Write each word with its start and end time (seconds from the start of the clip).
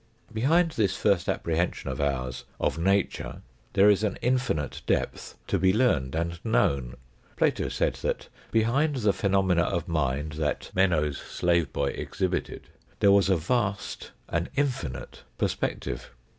Behind 0.33 0.71
this 0.71 0.95
first 0.97 1.29
apprehension 1.29 1.91
of 1.91 2.01
ours 2.01 2.45
of 2.59 2.79
nature, 2.79 3.43
there 3.73 3.87
is 3.87 4.03
an 4.03 4.17
infinite 4.23 4.81
depth 4.87 5.37
to 5.45 5.59
be 5.59 5.71
learned 5.71 6.15
and 6.15 6.43
known. 6.43 6.95
Plato 7.37 7.69
said 7.69 7.93
that 8.01 8.27
behind 8.49 8.95
the 8.95 9.13
phenomena 9.13 9.61
of 9.61 9.87
mind 9.87 10.31
that 10.39 10.71
Meno's 10.73 11.19
slave 11.19 11.71
boy 11.71 11.89
exhibited, 11.89 12.69
there 12.99 13.11
was 13.11 13.29
a 13.29 13.37
vast, 13.37 14.09
an 14.27 14.49
infinite 14.55 15.21
perspective. 15.37 16.09